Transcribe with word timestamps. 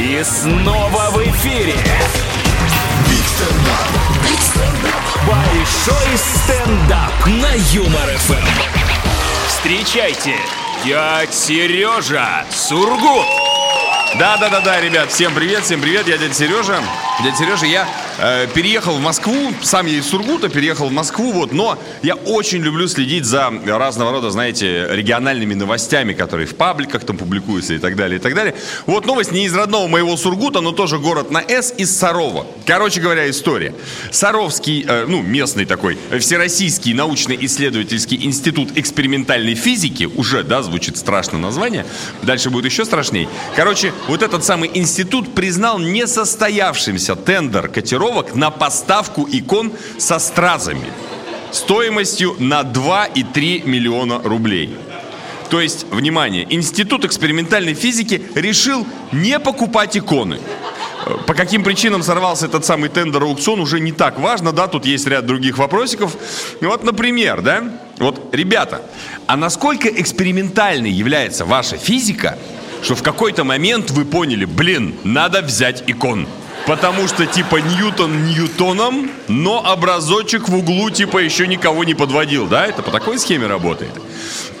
И 0.00 0.24
снова 0.24 1.10
в 1.10 1.18
эфире. 1.28 1.74
Большой 5.26 6.16
стендап 6.16 7.26
на 7.26 7.52
Юмор 7.74 8.08
ФМ. 8.16 8.46
Встречайте, 9.46 10.36
дядь 10.86 11.34
Сережа 11.34 12.46
Сургут. 12.50 13.39
Да-да-да-да, 14.18 14.80
ребят, 14.80 15.12
всем 15.12 15.34
привет, 15.34 15.62
всем 15.62 15.80
привет, 15.80 16.08
я 16.08 16.18
дядя 16.18 16.34
Сережа. 16.34 16.82
Дядя 17.22 17.36
Сережа, 17.36 17.66
я 17.66 17.88
э, 18.18 18.48
переехал 18.52 18.96
в 18.96 19.00
Москву, 19.00 19.52
сам 19.62 19.86
я 19.86 19.98
из 19.98 20.06
Сургута, 20.06 20.48
переехал 20.48 20.88
в 20.88 20.92
Москву, 20.92 21.30
вот, 21.32 21.52
но 21.52 21.78
я 22.02 22.16
очень 22.16 22.58
люблю 22.58 22.88
следить 22.88 23.24
за 23.24 23.52
разного 23.66 24.10
рода, 24.10 24.30
знаете, 24.30 24.88
региональными 24.90 25.54
новостями, 25.54 26.12
которые 26.12 26.46
в 26.48 26.56
пабликах 26.56 27.04
там 27.04 27.18
публикуются 27.18 27.74
и 27.74 27.78
так 27.78 27.94
далее, 27.94 28.18
и 28.18 28.22
так 28.22 28.34
далее. 28.34 28.56
Вот 28.86 29.06
новость 29.06 29.30
не 29.30 29.44
из 29.44 29.54
родного 29.54 29.86
моего 29.86 30.16
Сургута, 30.16 30.60
но 30.60 30.72
тоже 30.72 30.98
город 30.98 31.30
на 31.30 31.40
С, 31.40 31.72
из 31.76 31.96
Сарова. 31.96 32.46
Короче 32.66 33.00
говоря, 33.00 33.30
история. 33.30 33.74
Саровский, 34.10 34.84
э, 34.88 35.04
ну, 35.06 35.22
местный 35.22 35.66
такой, 35.66 35.96
Всероссийский 36.18 36.94
научно-исследовательский 36.94 38.24
институт 38.24 38.76
экспериментальной 38.76 39.54
физики, 39.54 40.04
уже, 40.04 40.42
да, 40.42 40.62
звучит 40.62 40.96
страшно 40.96 41.38
название, 41.38 41.86
дальше 42.22 42.50
будет 42.50 42.64
еще 42.64 42.84
страшней. 42.84 43.28
Короче, 43.54 43.92
вот 44.08 44.22
этот 44.22 44.44
самый 44.44 44.70
институт 44.74 45.34
признал 45.34 45.78
несостоявшимся 45.78 47.16
тендер 47.16 47.68
котировок 47.68 48.34
на 48.34 48.50
поставку 48.50 49.28
икон 49.30 49.72
со 49.98 50.18
стразами 50.18 50.92
стоимостью 51.52 52.36
на 52.38 52.62
2,3 52.62 53.66
миллиона 53.66 54.20
рублей. 54.22 54.76
То 55.48 55.60
есть, 55.60 55.86
внимание, 55.90 56.46
Институт 56.48 57.04
экспериментальной 57.04 57.74
физики 57.74 58.22
решил 58.36 58.86
не 59.10 59.40
покупать 59.40 59.96
иконы. 59.96 60.38
Э, 61.06 61.16
По 61.26 61.34
каким 61.34 61.64
причинам 61.64 62.04
сорвался 62.04 62.46
этот 62.46 62.64
самый 62.64 62.88
тендер 62.88 63.24
аукцион, 63.24 63.58
уже 63.58 63.80
не 63.80 63.90
так 63.90 64.20
важно, 64.20 64.52
да, 64.52 64.68
тут 64.68 64.86
есть 64.86 65.08
ряд 65.08 65.26
других 65.26 65.58
вопросиков. 65.58 66.16
Вот, 66.60 66.84
например, 66.84 67.42
да, 67.42 67.64
вот, 67.98 68.32
ребята, 68.32 68.82
а 69.26 69.36
насколько 69.36 69.88
экспериментальной 69.88 70.90
является 70.90 71.44
ваша 71.44 71.76
физика, 71.76 72.38
что 72.82 72.94
в 72.94 73.02
какой-то 73.02 73.44
момент 73.44 73.90
вы 73.90 74.04
поняли, 74.04 74.44
блин, 74.44 74.94
надо 75.04 75.42
взять 75.42 75.84
икон. 75.86 76.26
Потому 76.66 77.08
что 77.08 77.26
типа 77.26 77.56
Ньютон 77.56 78.26
Ньютоном, 78.26 79.10
но 79.28 79.64
образочек 79.66 80.48
в 80.48 80.54
углу 80.54 80.90
типа 80.90 81.18
еще 81.18 81.46
никого 81.46 81.84
не 81.84 81.94
подводил, 81.94 82.46
да? 82.46 82.66
Это 82.66 82.82
по 82.82 82.90
такой 82.90 83.18
схеме 83.18 83.46
работает. 83.46 83.92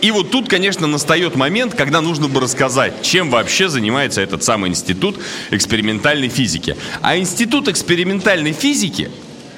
И 0.00 0.10
вот 0.10 0.30
тут, 0.30 0.48
конечно, 0.48 0.86
настает 0.86 1.36
момент, 1.36 1.74
когда 1.74 2.00
нужно 2.00 2.26
бы 2.26 2.40
рассказать, 2.40 3.02
чем 3.02 3.30
вообще 3.30 3.68
занимается 3.68 4.22
этот 4.22 4.42
самый 4.42 4.70
институт 4.70 5.18
экспериментальной 5.50 6.28
физики. 6.28 6.76
А 7.02 7.18
институт 7.18 7.68
экспериментальной 7.68 8.52
физики 8.52 9.10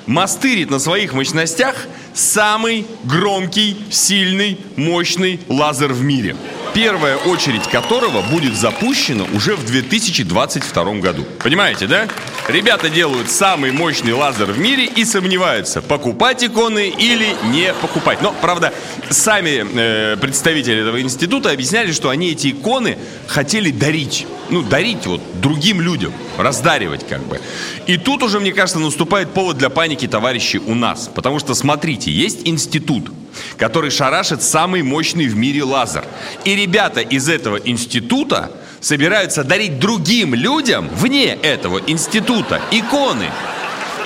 мастырит 0.07 0.69
на 0.69 0.81
своих 0.81 1.13
мощностях 1.15 1.87
самый 2.13 2.87
громкий, 3.05 3.77
сильный, 3.91 4.59
мощный 4.77 5.41
лазер 5.49 5.93
в 5.93 6.03
мире. 6.03 6.37
Первая 6.75 7.19
очередь 7.19 7.69
которого 7.69 8.23
будет 8.23 8.55
запущена 8.55 9.25
уже 9.35 9.57
в 9.57 9.67
2022 9.67 10.85
году. 10.95 11.27
Понимаете, 11.43 11.87
да? 11.87 12.09
Ребята 12.49 12.89
делают 12.89 13.31
самый 13.31 13.73
мощный 13.73 14.15
лазер 14.15 14.47
в 14.47 14.59
мире 14.59 14.87
и 14.87 15.05
сомневаются, 15.05 15.83
покупать 15.83 16.43
иконы 16.43 16.89
или 16.89 17.37
не 17.51 17.75
покупать. 17.75 18.23
Но, 18.23 18.35
правда, 18.41 18.73
сами 19.11 19.67
э, 19.75 20.17
представители 20.17 20.81
этого 20.81 21.03
института 21.03 21.51
объясняли, 21.51 21.93
что 21.93 22.09
они 22.09 22.31
эти 22.31 22.53
иконы 22.53 22.97
хотели 23.27 23.71
дарить. 23.71 24.27
Ну, 24.49 24.63
дарить 24.63 25.05
вот 25.07 25.21
другим 25.43 25.81
людям, 25.83 26.13
раздаривать 26.39 27.07
как 27.07 27.23
бы. 27.27 27.39
И 27.87 27.99
тут 27.99 28.23
уже, 28.23 28.41
мне 28.41 28.53
кажется, 28.53 28.79
наступает 28.79 29.31
повод 29.31 29.59
для 29.59 29.69
паники, 29.69 30.09
товарищи, 30.09 30.57
у 30.57 30.75
нас. 30.75 31.11
Потому 31.15 31.39
что, 31.39 31.55
смотрите, 31.55 32.11
есть 32.11 32.41
институт, 32.47 33.11
который 33.57 33.91
шарашит 33.91 34.43
самый 34.43 34.83
мощный 34.83 35.27
в 35.27 35.37
мире 35.37 35.65
лазер. 35.65 36.05
И 36.45 36.55
ребята 36.55 37.01
из 37.01 37.29
этого 37.29 37.57
института 37.57 38.51
собираются 38.81 39.45
дарить 39.45 39.79
другим 39.79 40.35
людям 40.35 40.89
вне 40.89 41.35
этого 41.43 41.81
института 41.87 42.61
иконы. 42.71 43.31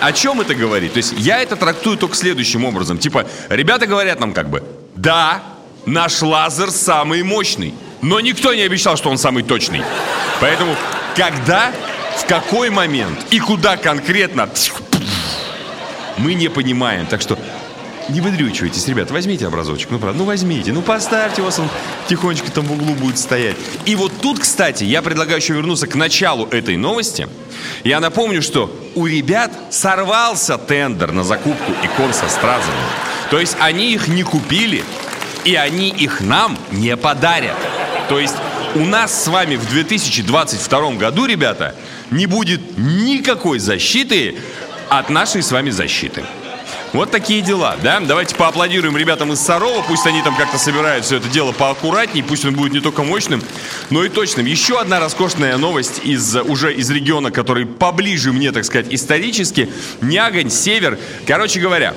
О 0.01 0.13
чем 0.13 0.41
это 0.41 0.55
говорит? 0.55 0.93
То 0.93 0.99
есть 0.99 1.15
я 1.17 1.41
это 1.41 1.57
трактую 1.57 1.97
только 1.97 2.15
следующим 2.15 2.65
образом. 2.65 2.99
Типа, 2.99 3.27
ребята 3.49 3.87
говорят 3.87 4.21
нам 4.21 4.33
как 4.33 4.51
бы, 4.51 4.63
да, 4.95 5.43
наш 5.87 6.21
лазер 6.21 6.71
самый 6.71 7.23
мощный, 7.23 7.73
но 8.03 8.21
никто 8.21 8.53
не 8.53 8.63
обещал, 8.63 8.97
что 8.97 9.11
он 9.11 9.17
самый 9.17 9.43
точный. 9.43 9.83
Поэтому, 10.41 10.77
когда, 11.17 11.73
в 12.19 12.27
какой 12.27 12.69
момент 12.69 13.19
и 13.31 13.41
куда 13.41 13.77
конкретно 13.77 14.49
мы 16.19 16.35
не 16.35 16.49
понимаем. 16.49 17.07
Так 17.07 17.21
что 17.21 17.39
не 18.09 18.21
выдрючивайтесь, 18.21 18.87
ребят, 18.89 19.11
возьмите 19.11 19.47
образочек, 19.47 19.91
ну 19.91 19.99
правда, 19.99 20.19
ну 20.19 20.25
возьмите, 20.25 20.73
ну 20.73 20.83
поставьте 20.83 21.43
вас, 21.43 21.59
он 21.59 21.69
тихонечко 22.09 22.51
там 22.51 22.65
в 22.65 22.73
углу 22.73 22.95
будет 22.95 23.19
стоять. 23.19 23.57
И 23.85 23.97
вот 23.97 24.13
тут, 24.21 24.41
кстати, 24.41 24.85
я 24.85 25.03
предлагаю 25.03 25.39
еще 25.39 25.55
вернуться 25.55 25.87
к 25.87 25.95
началу 25.95 26.47
этой 26.47 26.77
новости. 26.77 27.29
Я 27.85 28.01
напомню, 28.01 28.43
что 28.43 28.75
у 28.95 29.07
ребят 29.07 29.51
сорвался 29.71 30.59
тендер 30.59 31.13
на 31.13 31.25
закупку 31.25 31.73
икон 31.83 32.13
со 32.13 32.29
стразами. 32.29 32.77
То 33.31 33.41
есть 33.41 33.57
они 33.61 33.93
их 33.93 34.09
не 34.09 34.23
купили, 34.23 34.85
и 35.45 35.55
они 35.55 35.89
их 35.89 36.21
нам 36.21 36.57
не 36.71 36.97
подарят. 36.97 37.57
То 38.09 38.19
есть 38.19 38.35
у 38.75 38.85
нас 38.85 39.25
с 39.25 39.27
вами 39.27 39.57
в 39.57 39.69
2022 39.69 40.93
году, 40.93 41.27
ребята, 41.27 41.75
не 42.11 42.27
будет 42.27 42.61
никакой 42.77 43.59
защиты 43.59 44.37
от 44.89 45.11
нашей 45.11 45.43
с 45.43 45.51
вами 45.51 45.71
защиты. 45.71 46.23
Вот 46.97 47.11
такие 47.11 47.43
дела, 47.43 47.77
да? 47.83 48.01
Давайте 48.01 48.35
поаплодируем 48.37 48.97
ребятам 48.97 49.31
из 49.31 49.41
Сарова, 49.41 49.85
пусть 49.87 50.07
они 50.07 50.23
там 50.23 50.35
как-то 50.35 50.57
собирают 50.57 51.05
все 51.05 51.19
это 51.19 51.29
дело 51.29 51.53
поаккуратней, 51.53 52.23
пусть 52.23 52.47
он 52.47 52.55
будет 52.55 52.73
не 52.73 52.81
только 52.81 53.03
мощным, 53.03 53.43
но 53.91 54.03
и 54.03 54.09
точным. 54.09 54.47
Еще 54.47 54.81
одна 54.81 54.99
роскошная 54.99 55.59
новость 55.59 56.01
из, 56.05 56.35
уже 56.37 56.73
из 56.73 56.89
региона, 56.89 57.31
который 57.31 57.67
поближе 57.67 58.33
мне, 58.33 58.51
так 58.51 58.65
сказать, 58.65 58.87
исторически. 58.89 59.69
Нягань, 60.01 60.49
Север. 60.49 60.99
Короче 61.27 61.61
говоря, 61.61 61.93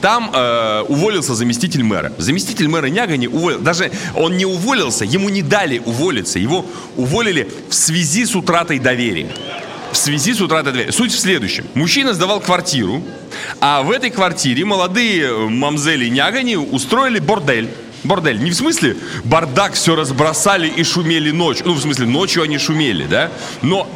там 0.00 0.32
э, 0.34 0.84
уволился 0.88 1.36
заместитель 1.36 1.84
мэра. 1.84 2.12
Заместитель 2.18 2.66
мэра 2.66 2.86
Нягани 2.86 3.28
уволился. 3.28 3.62
Даже 3.62 3.92
он 4.16 4.36
не 4.36 4.46
уволился, 4.46 5.04
ему 5.04 5.28
не 5.28 5.42
дали 5.42 5.80
уволиться. 5.84 6.40
Его 6.40 6.66
уволили 6.96 7.48
в 7.68 7.74
связи 7.74 8.24
с 8.24 8.34
утратой 8.34 8.80
доверия. 8.80 9.28
В 9.92 9.96
связи 9.96 10.34
с 10.34 10.40
утратой 10.40 10.72
доверия. 10.72 10.90
Суть 10.90 11.12
в 11.12 11.18
следующем. 11.20 11.66
Мужчина 11.74 12.14
сдавал 12.14 12.40
квартиру, 12.40 13.00
а 13.60 13.82
в 13.82 13.90
этой 13.90 14.10
квартире 14.10 14.64
молодые 14.64 15.48
мамзели 15.48 16.08
Нягани 16.08 16.56
устроили 16.56 17.18
бордель. 17.18 17.68
Бордель. 18.04 18.38
Не 18.38 18.50
в 18.50 18.54
смысле 18.54 18.96
бардак 19.24 19.74
все 19.74 19.96
разбросали 19.96 20.68
и 20.68 20.84
шумели 20.84 21.30
ночью. 21.30 21.66
Ну, 21.66 21.74
в 21.74 21.80
смысле, 21.80 22.06
ночью 22.06 22.42
они 22.42 22.58
шумели, 22.58 23.06
да? 23.06 23.30
Но 23.62 23.90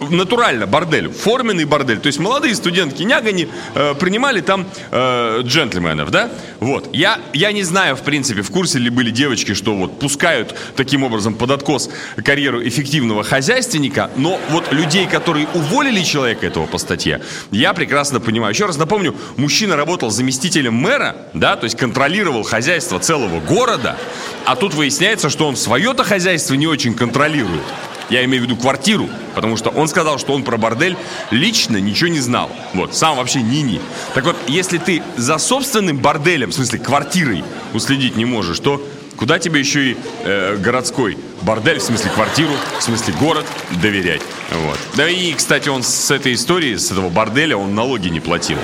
натурально 0.00 0.66
бордель, 0.66 1.10
форменный 1.10 1.64
бордель. 1.64 1.98
То 1.98 2.06
есть 2.06 2.18
молодые 2.18 2.54
студентки 2.54 3.02
Нягани 3.02 3.48
э, 3.74 3.94
принимали 3.94 4.40
там 4.40 4.66
э, 4.90 5.40
джентльменов, 5.42 6.10
да? 6.10 6.30
Вот. 6.60 6.88
Я, 6.92 7.20
я 7.32 7.52
не 7.52 7.62
знаю, 7.62 7.96
в 7.96 8.02
принципе, 8.02 8.42
в 8.42 8.50
курсе 8.50 8.78
ли 8.78 8.90
были 8.90 9.10
девочки, 9.10 9.54
что 9.54 9.74
вот 9.74 9.98
пускают 9.98 10.54
таким 10.76 11.02
образом 11.02 11.34
под 11.34 11.50
откос 11.50 11.90
карьеру 12.24 12.66
эффективного 12.66 13.22
хозяйственника, 13.24 14.10
но 14.16 14.40
вот 14.50 14.72
людей, 14.72 15.06
которые 15.06 15.46
уволили 15.54 16.02
человека 16.02 16.46
этого 16.46 16.66
по 16.66 16.78
статье, 16.78 17.20
я 17.50 17.72
прекрасно 17.72 18.20
понимаю. 18.20 18.52
Еще 18.54 18.66
раз 18.66 18.76
напомню, 18.76 19.14
мужчина 19.36 19.76
работал 19.76 20.10
заместителем 20.10 20.74
мэра, 20.74 21.16
да, 21.34 21.56
то 21.56 21.64
есть 21.64 21.76
контролировал 21.76 22.42
хозяйство 22.42 22.98
целого 22.98 23.40
города, 23.40 23.96
а 24.44 24.56
тут 24.56 24.74
выясняется, 24.74 25.30
что 25.30 25.46
он 25.46 25.56
свое-то 25.56 26.04
хозяйство 26.04 26.54
не 26.54 26.66
очень 26.66 26.94
контролирует. 26.94 27.62
Я 28.10 28.24
имею 28.24 28.42
в 28.42 28.46
виду 28.46 28.56
квартиру, 28.56 29.08
потому 29.34 29.56
что 29.56 29.70
он 29.70 29.88
сказал, 29.88 30.18
что 30.18 30.32
он 30.34 30.42
про 30.42 30.56
бордель 30.56 30.96
лично 31.30 31.78
ничего 31.78 32.08
не 32.08 32.20
знал. 32.20 32.50
Вот, 32.74 32.94
сам 32.94 33.16
вообще 33.16 33.42
ни-ни. 33.42 33.80
Так 34.14 34.24
вот, 34.24 34.36
если 34.46 34.78
ты 34.78 35.02
за 35.16 35.38
собственным 35.38 35.98
борделем, 35.98 36.50
в 36.50 36.54
смысле 36.54 36.78
квартирой, 36.78 37.44
уследить 37.72 38.16
не 38.16 38.24
можешь, 38.24 38.58
то 38.60 38.82
куда 39.16 39.38
тебе 39.38 39.60
еще 39.60 39.92
и 39.92 39.96
э, 40.24 40.56
городской 40.56 41.16
бордель, 41.42 41.78
в 41.78 41.82
смысле 41.82 42.10
квартиру, 42.10 42.52
в 42.78 42.82
смысле 42.82 43.14
город 43.14 43.46
доверять? 43.82 44.22
Вот. 44.50 44.78
Да 44.94 45.08
и, 45.08 45.32
кстати, 45.32 45.68
он 45.68 45.82
с 45.82 46.10
этой 46.10 46.34
историей, 46.34 46.76
с 46.76 46.90
этого 46.90 47.08
борделя, 47.08 47.56
он 47.56 47.74
налоги 47.74 48.08
не 48.08 48.20
платил. 48.20 48.58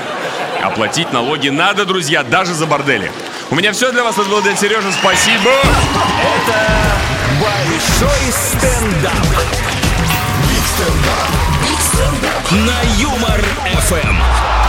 А 0.62 0.70
платить 0.70 1.12
налоги 1.12 1.48
надо, 1.48 1.86
друзья, 1.86 2.22
даже 2.22 2.52
за 2.52 2.66
бордели. 2.66 3.10
У 3.50 3.54
меня 3.54 3.72
все 3.72 3.90
для 3.90 4.04
вас. 4.04 4.18
Это 4.18 4.28
был 4.28 4.42
Сережа. 4.42 4.92
Спасибо. 4.92 5.50
Это 6.22 7.19
большой 7.40 8.32
стендап. 8.32 9.26
На 12.50 12.82
Юмор 12.98 13.40
ФМ. 13.88 14.59